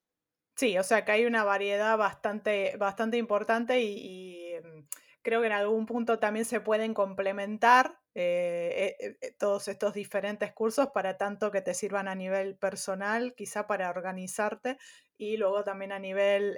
[0.55, 4.87] Sí, o sea que hay una variedad bastante, bastante importante y, mm,
[5.27, 10.53] creo que en algún punto también se pueden complementar eh, eh, eh, todos estos diferentes
[10.53, 14.79] cursos para tanto que te sirvan a nivel personal, quizá para organizarte
[15.19, 16.57] y luego también a nivel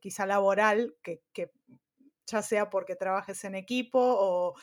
[0.00, 1.22] quizá laboral, que,
[2.26, 4.54] ya sea porque trabajes en equipo o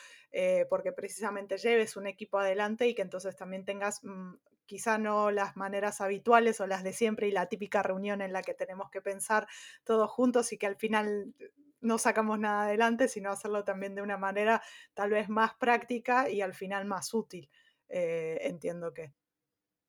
[0.68, 4.34] porque precisamente lleves un equipo adelante y que entonces también tengas mm,
[4.66, 8.42] quizá no las maneras habituales o las de siempre y la típica reunión en la
[8.42, 9.46] que tenemos que pensar
[9.82, 11.32] todos juntos y que al final
[11.84, 14.62] no sacamos nada adelante, sino hacerlo también de una manera
[14.94, 17.50] tal vez más práctica y al final más útil,
[17.88, 19.12] eh, entiendo que.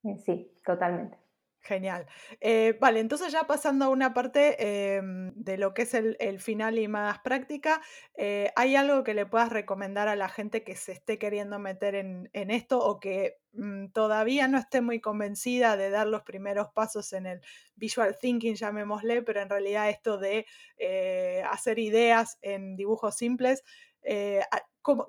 [0.03, 1.24] Eh, sí, totalmente.
[1.65, 2.05] Genial.
[2.41, 6.77] Eh, vale, entonces ya pasando a una parte em, de lo que es el, final
[6.77, 7.81] y más práctica,
[8.15, 11.95] eh, ¿hay algo que le puedas recomendar a la gente que se esté queriendo meter
[11.95, 17.11] en, esto o que mm, todavía no esté muy convencida de dar los primeros pasos
[17.13, 17.41] en el
[17.75, 20.45] visual thinking, llamémosle, pero en realidad esto de
[20.77, 23.63] eh, hacer ideas en dibujos simples,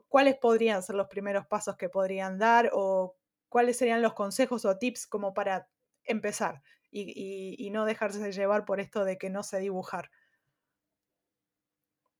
[0.08, 3.14] ¿cuáles podrían ser los primeros pasos que podrían dar o
[3.50, 5.68] cuáles serían los consejos o tips como para
[6.06, 10.10] empezar y, no dejarse llevar por esto de que no sé dibujar?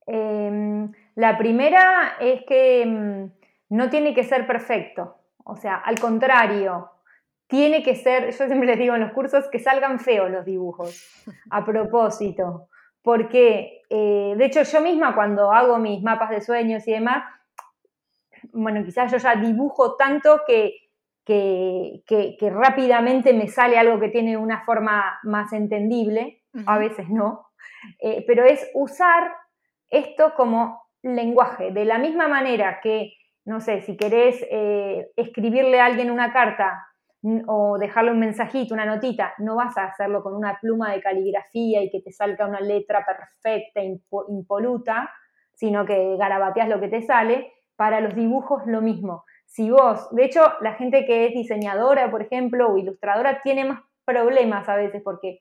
[0.07, 3.31] Em, la primera es que mm,
[3.71, 6.91] no tiene que ser perfecto, o sea, al contrario,
[7.47, 11.05] tiene que ser, yo siempre les digo en los cursos, que salgan feos los dibujos,
[11.51, 12.69] a propósito,
[13.03, 17.25] porque eh, de hecho yo misma cuando hago mis mapas de sueños y demás,
[18.53, 20.86] bueno, quizás yo ya dibujo tanto que
[21.27, 27.49] que, rápidamente me sale algo que tiene una forma más entendible, a veces no,
[28.01, 29.31] eh, pero es usar
[29.91, 33.13] esto como lenguaje, de la misma manera que,
[33.45, 36.87] no sé, si querés eh, escribirle a alguien una carta
[37.49, 41.83] o dejarle un mensajito, una notita, no vas a hacerlo con una pluma de caligrafía
[41.83, 43.81] y que te salga una letra perfecta,
[44.29, 45.11] impoluta,
[45.55, 47.53] sino que garabateas lo que te sale.
[47.75, 52.23] Para los dibujos lo mismo si vos, de hecho, la gente que es diseñadora, por
[52.23, 55.41] ejemplo, o ilustradora, tiene más problemas a veces porque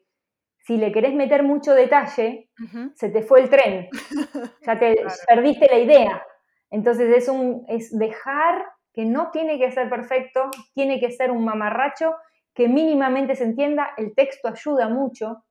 [0.66, 2.50] si le querés meter mucho detalle,
[2.96, 3.88] se te fue el tren,
[4.66, 4.96] ya te
[5.28, 6.26] perdiste la idea.
[6.72, 11.46] Entonces es, un, es dejar que no tiene que ser perfecto, tiene que ser un
[11.46, 12.16] mamarracho
[12.56, 15.44] que mínimamente se entienda, el texto ayuda mucho.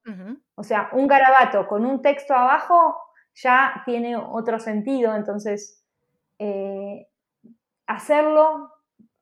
[0.55, 2.97] O sea, un garabato con un texto abajo
[3.35, 5.85] ya tiene otro sentido, entonces
[6.39, 7.07] eh,
[7.87, 8.71] hacerlo,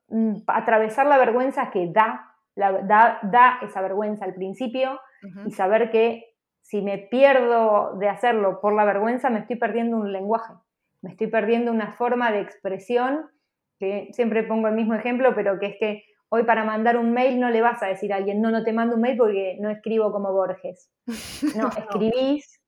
[0.09, 5.01] mm, atravesar la vergüenza que da, da, esa vergüenza al principio
[5.47, 6.25] y saber que
[6.61, 10.55] si me pierdo de hacerlo por la vergüenza, me estoy perdiendo un lenguaje,
[11.01, 13.31] me estoy perdiendo una forma de expresión,
[13.79, 17.39] que siempre pongo el mismo ejemplo, pero que es que hoy para mandar un mail
[17.41, 19.71] no le vas a decir a alguien, no, no te mando un mail porque no
[19.71, 20.91] escribo como Borges.
[21.57, 22.61] No, escribís,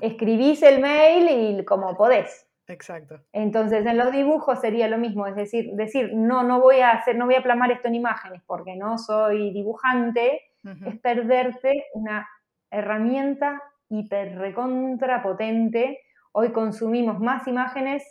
[0.00, 2.48] escribís el mail y como podés.
[2.72, 3.20] Exacto.
[3.32, 7.16] Entonces, en los dibujos sería lo mismo, es decir, decir, no, no voy a hacer,
[7.16, 10.40] no voy a plasmar esto en imágenes porque no soy dibujante,
[10.86, 12.28] es perderte una
[12.70, 16.00] herramienta hiper recontra potente.
[16.32, 18.04] Hoy consumimos más imágenes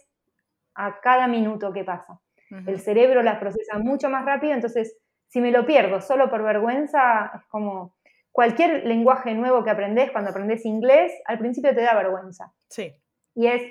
[0.76, 2.20] a cada minuto que pasa.
[2.68, 4.98] El cerebro las procesa mucho más rápido, entonces
[5.28, 7.96] si me lo pierdo solo por vergüenza, es como
[8.34, 12.52] cualquier lenguaje nuevo que aprendes, cuando aprendes inglés, al principio te da vergüenza.
[12.68, 12.94] Sí.
[13.36, 13.62] Y es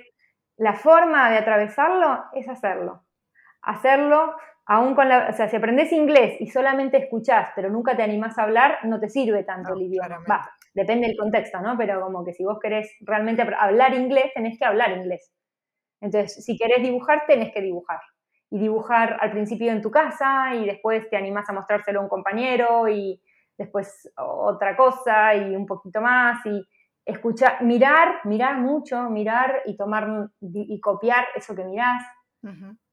[0.60, 3.02] la forma de atravesarlo es hacerlo.
[3.62, 4.34] Hacerlo,
[4.66, 5.28] aún con la.
[5.30, 9.00] O sea, si aprendes inglés y solamente escuchás, pero nunca te animás a hablar, no
[9.00, 10.18] te sirve tanto el idioma.
[10.30, 11.78] Va, depende del contexto, ¿no?
[11.78, 15.32] Pero como que si vos querés realmente hablar inglés, tenés que hablar inglés.
[16.02, 18.00] Entonces, si querés dibujar, tenés que dibujar.
[18.50, 22.08] Y dibujar al principio en tu casa y después te animás a mostrárselo a un
[22.10, 23.22] compañero y
[23.56, 26.62] después otra cosa y un poquito más y
[27.10, 32.02] escuchar, mirar, mirar mucho, mirar y tomar y copiar eso que mirás.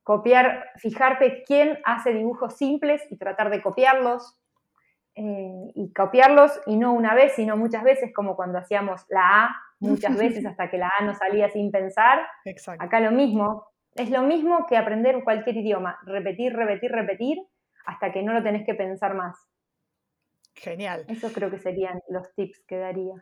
[0.03, 4.37] Copiar, fijarte quién hace dibujos simples y tratar de copiarlos.
[5.19, 9.55] Eh, y copiarlos, y no una vez, sino muchas veces, como cuando hacíamos la A,
[9.79, 12.19] muchas veces hasta que la A no salía sin pensar.
[12.77, 13.65] Acá lo mismo.
[13.95, 15.97] Es lo mismo que aprender cualquier idioma.
[16.05, 17.39] Repetir, repetir, repetir,
[17.85, 19.35] hasta que no lo tenés que pensar más.
[20.53, 21.05] Genial.
[21.07, 23.15] Eso creo que serían los tips que daría.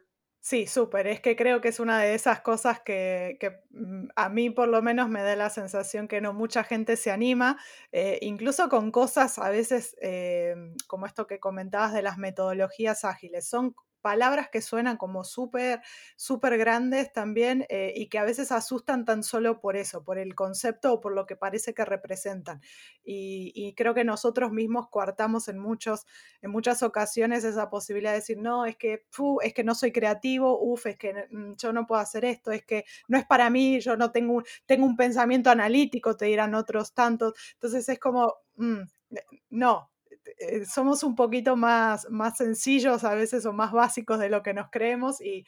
[0.48, 1.08] Sí, súper.
[1.08, 3.40] Es que creo que es una de esas cosas que,
[3.72, 7.10] mm, a mí por lo menos me da la sensación que no mucha gente se
[7.10, 7.58] anima,
[7.92, 13.48] eh, incluso con cosas a veces eh, como esto que comentabas de las metodologías ágiles.
[13.50, 13.74] Son
[14.06, 15.82] palabras que suenan como súper,
[16.16, 20.36] súper grandes también eh, y que a veces asustan tan solo por eso, por el
[20.36, 22.62] concepto o por lo que parece que representan.
[23.04, 26.06] Y, creo que nosotros mismos coartamos en, muchos,
[26.44, 29.06] en muchas ocasiones esa posibilidad de decir, no, es que,
[29.42, 32.64] es que no soy creativo, uff, es que mm, yo no puedo hacer esto, es
[32.64, 36.94] que no es para mí, yo no tengo, tengo un pensamiento analítico, te dirán otros
[36.94, 37.34] tantos.
[37.54, 38.82] Entonces es como, mm,
[39.16, 39.90] eh, no,
[40.38, 44.54] eh, somos un poquito más, más sencillos a veces o más básicos de lo que
[44.54, 45.46] nos creemos y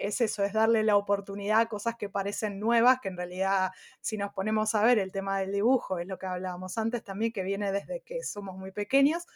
[0.00, 3.70] es eso, es darle la oportunidad a cosas que parecen nuevas, que en realidad
[4.00, 7.32] si nos ponemos a ver el tema del dibujo, es lo que hablábamos antes también,
[7.32, 9.26] que viene desde que somos muy pequeños,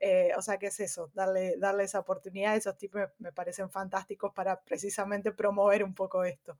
[0.00, 4.32] eh, o sea que es eso, darle, darle esa oportunidad, esos tipos me, parecen fantásticos
[4.32, 6.58] para precisamente promover un poco esto.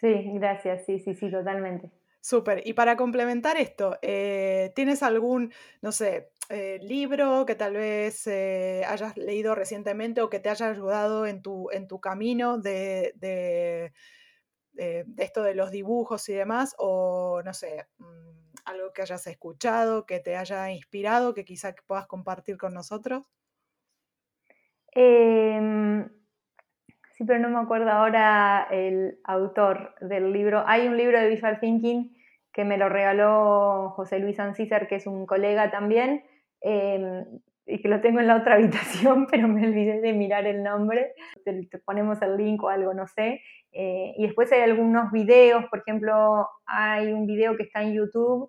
[0.00, 1.90] Sí, gracias, sí, sí, sí, totalmente.
[2.24, 2.66] Súper.
[2.66, 5.52] Y para complementar esto, eh, ¿tienes algún,
[5.82, 10.70] no sé, eh, libro que tal vez eh, hayas leído recientemente o que te haya
[10.70, 13.92] ayudado en tu, en tu camino de, de,
[15.18, 16.74] esto de los dibujos y demás?
[16.78, 22.06] O, no sé, mm, algo que hayas escuchado, que te haya inspirado, que quizá puedas
[22.06, 23.30] compartir con nosotros.
[24.92, 26.08] Em,
[27.12, 30.64] sí, pero no me acuerdo ahora el autor del libro.
[30.66, 32.13] Hay un libro de Visual Thinking
[32.54, 36.24] que me lo regaló José Luis Ancícer, que es un colega también,
[36.60, 37.24] em,
[37.66, 38.54] y que lo tengo en la otra
[39.10, 41.14] habitación, pero me olvidé de mirar el nombre.
[41.44, 43.42] Te, ponemos el link o algo, no sé.
[43.72, 48.48] Eh, y después hay algunos videos, por ejemplo, hay un video que está en YouTube,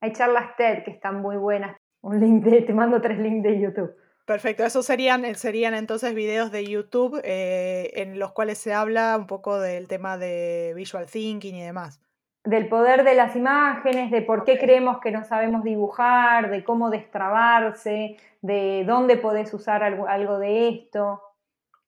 [0.00, 1.76] hay charlas TED que están muy buenas.
[2.00, 3.94] Un link de, te mando tres links de YouTube.
[4.26, 9.26] Perfecto, esos serían, serían entonces videos de YouTube eh, en los cuales se habla un
[9.26, 12.00] poco del tema de visual thinking y demás
[12.44, 16.90] del poder de las imágenes, de por qué creemos que no sabemos dibujar, de cómo
[16.90, 21.22] destrabarse, de dónde podés usar algo, de esto.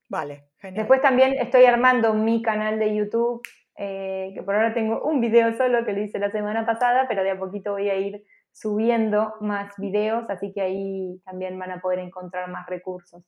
[0.08, 0.78] Vale, genial.
[0.78, 3.42] Después también estoy armando mi canal de YouTube,
[3.76, 7.22] eh, que por ahora tengo un video solo que lo hice la semana pasada, pero
[7.22, 11.80] de a poquito voy a ir subiendo más videos, así que ahí también van a
[11.80, 13.22] poder encontrar más recursos.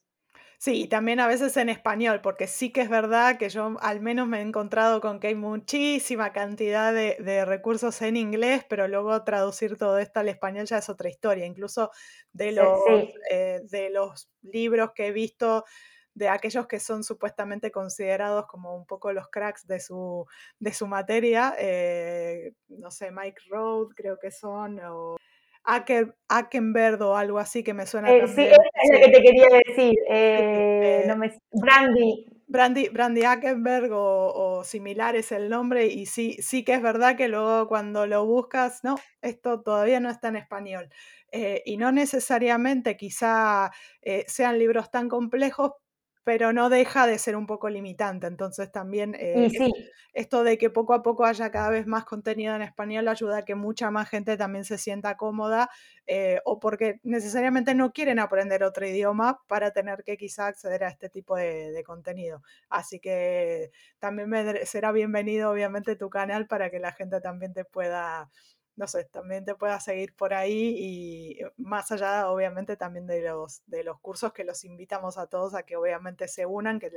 [0.61, 4.01] Sí, y también a veces en español, porque sí que es verdad que yo al
[4.01, 9.23] menos me he encontrado con que hay muchísima cantidad de, recursos en inglés, pero luego
[9.23, 11.47] traducir todo esto al español ya es otra historia.
[11.47, 11.93] Incluso
[12.33, 12.81] de los,
[13.31, 15.65] eh, de los libros que he visto
[16.15, 20.27] de aquellos que son supuestamente considerados como un poco los cracks de su,
[20.59, 25.17] de su materia, eh, no sé, Mike Road creo que son, o
[26.29, 28.11] Ackenberg o algo así que me suena.
[28.11, 29.95] Eh, sí, es lo que te quería decir.
[30.09, 32.27] Eh, no me, Brandy.
[32.51, 37.29] Brandy, Brandy Ackenberg o, similar es el nombre y sí, sí que es verdad que
[37.29, 40.89] luego cuando lo buscas, no, esto todavía no está en español.
[41.31, 43.71] Eh, y no necesariamente quizá
[44.27, 45.73] sean libros tan complejos,
[46.29, 48.26] pero no deja de ser un poco limitante.
[48.26, 49.51] Entonces también eh,
[50.12, 53.45] esto de que poco a poco haya cada vez más contenido en español ayuda a
[53.47, 55.70] que mucha más gente también se sienta cómoda
[56.07, 60.89] eh, o porque necesariamente no quieren aprender otro idioma para tener que quizá acceder a
[60.91, 62.43] este tipo de, contenido.
[62.68, 64.31] Así que también
[64.66, 68.29] será bienvenido obviamente tu canal para que la gente también te pueda
[68.79, 73.22] no sé, también te puedas seguir por ahí y eh, más allá, obviamente, también de
[73.22, 76.93] los, de los cursos que los invitamos a todos a que obviamente se unan, que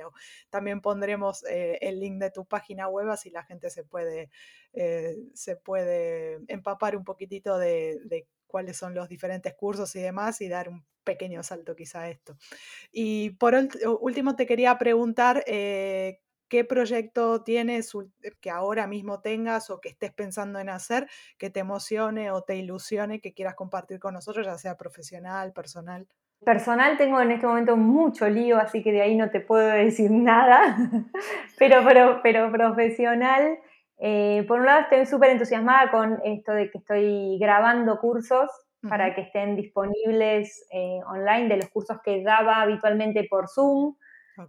[0.52, 4.30] también pondremos eh, el link de tu página web así la gente se puede,
[4.74, 10.50] eh, se puede empapar un poquitito de, cuáles son los diferentes cursos y demás y
[10.50, 12.38] dar un pequeño salto quizá a esto.
[12.92, 13.56] Y por
[14.02, 15.44] último te quería preguntar
[16.52, 21.50] qué proyecto tienes eh, que ahora mismo tengas o que estés pensando en hacer que
[21.50, 26.06] te emocione o te ilusione, que quieras compartir con nosotros, ya sea profesional, personal.
[26.44, 30.12] Personal tengo en este momento mucho lío, así que de ahí no te puedo decir
[30.12, 30.76] nada,
[31.58, 33.58] pero, pero, pero profesional,
[33.98, 38.50] eh, por un lado estoy súper entusiasmada con esto de que estoy grabando cursos
[38.90, 43.96] para que estén disponibles eh, online de los cursos que daba habitualmente por Zoom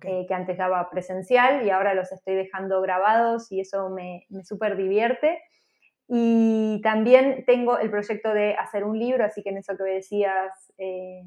[0.03, 4.45] eh, que antes daba presencial y ahora los estoy dejando grabados y eso me, me
[4.45, 5.41] súper divierte.
[6.09, 10.73] Y también tengo el proyecto de hacer un libro, así que en eso que decías,
[10.79, 11.23] eh,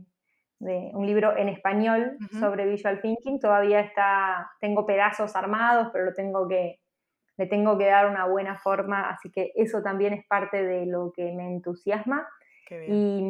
[0.60, 6.14] de un libro en español sobre visual thinking, todavía está, tengo pedazos armados, pero lo
[6.14, 6.80] tengo que,
[7.38, 11.12] le tengo que dar una buena forma, así que eso también es parte de lo
[11.16, 12.28] que me entusiasma.
[12.88, 13.24] Y,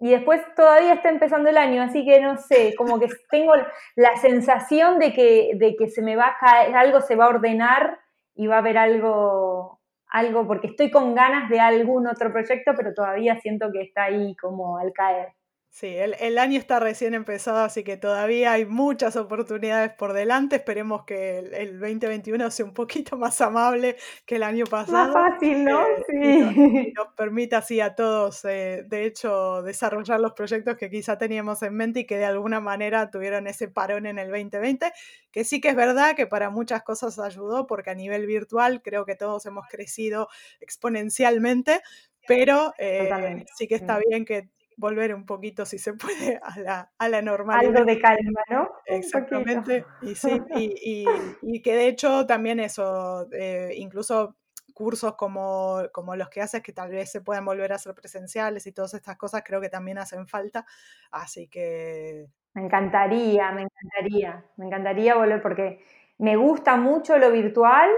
[0.00, 3.52] y después todavía está empezando el año, así que no sé, como que tengo
[3.96, 7.30] la sensación de que, de que se me va a caer, algo se va a
[7.30, 7.98] ordenar
[8.34, 12.94] y va a haber algo, algo, porque estoy con ganas de algún otro proyecto, pero
[12.94, 15.37] todavía siento que está ahí como al caer.
[15.70, 20.56] Sí, el, año está recién empezado, así que todavía hay muchas oportunidades por delante.
[20.56, 23.96] Esperemos que el, 2021 sea un poquito más amable
[24.26, 25.12] que el año pasado.
[25.12, 25.80] Más fácil, ¿no?
[25.86, 26.88] Eh, sí.
[26.88, 31.62] Y nos, permita así a todos, eh, de hecho, desarrollar los proyectos que quizá teníamos
[31.62, 34.90] en mente y que de alguna manera tuvieron ese parón en el 2020,
[35.30, 39.04] que sí que es verdad que para muchas cosas ayudó, porque a nivel virtual creo
[39.04, 40.28] que todos hemos crecido
[40.60, 41.82] exponencialmente,
[42.26, 44.48] pero eh, sí que está bien que
[44.78, 47.76] volver un poquito, si se puede, a la, a la normalidad.
[47.76, 48.70] Algo de calma, ¿no?
[48.86, 49.84] Exactamente.
[50.02, 51.04] Y, sí, y,
[51.42, 54.36] y, que de hecho también eso, eh, incluso
[54.72, 58.64] cursos como, como, los que haces, que tal vez se puedan volver a hacer presenciales
[58.66, 60.64] y todas estas cosas, creo que también hacen falta.
[61.10, 62.28] Así que...
[62.54, 65.80] Me encantaría, me encantaría, me encantaría volver porque
[66.18, 67.90] me gusta mucho lo virtual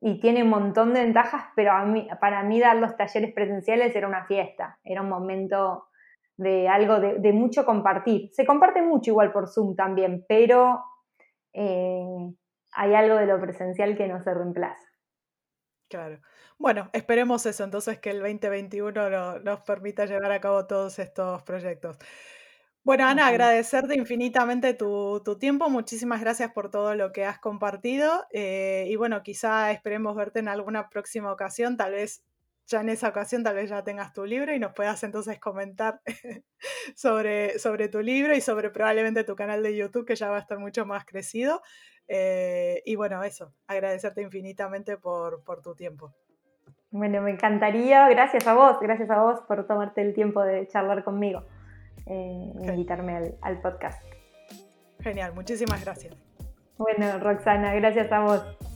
[0.00, 3.94] y tiene un montón de ventajas, pero a mí, para mí dar los talleres presenciales
[3.94, 5.86] era una fiesta, era un momento
[6.36, 8.30] de algo de, mucho compartir.
[8.32, 10.84] Se comparte mucho igual por Zoom también, pero
[11.52, 12.32] eh,
[12.72, 14.86] hay algo de lo presencial que no se reemplaza.
[15.88, 16.20] Claro.
[16.58, 21.98] Bueno, esperemos eso, entonces que el 2021 nos permita llevar a cabo todos estos proyectos.
[22.82, 25.68] Bueno, Ana, agradecerte infinitamente tu, tiempo.
[25.68, 28.26] Muchísimas gracias por todo lo que has compartido.
[28.30, 32.22] Eh, y bueno, quizá esperemos verte en alguna próxima ocasión, tal vez
[32.66, 36.00] ya en esa ocasión tal vez ya tengas tu libro y nos puedas entonces comentar
[36.96, 40.40] sobre, sobre tu libro y sobre probablemente tu canal de YouTube que ya va a
[40.40, 41.62] estar mucho más crecido.
[42.08, 46.14] Eh, y bueno, eso, agradecerte infinitamente por, tu tiempo.
[46.90, 51.04] Bueno, me encantaría, gracias a vos, gracias a vos por tomarte el tiempo de charlar
[51.04, 51.44] conmigo,
[52.06, 54.02] eh, invitarme al, al podcast.
[55.00, 56.16] Genial, muchísimas gracias.
[56.78, 58.75] Bueno, Roxana, gracias a vos.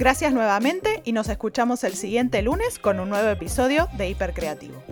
[0.00, 4.82] Gracias nuevamente y nos escuchamos el siguiente lunes con un nuevo episodio de Hipercreativo.